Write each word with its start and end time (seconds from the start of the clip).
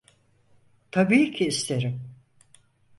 Tabii 0.91 1.31
ki 1.31 1.45
isterim. 1.47 2.01